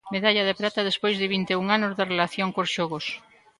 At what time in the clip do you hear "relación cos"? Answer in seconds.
2.11-2.69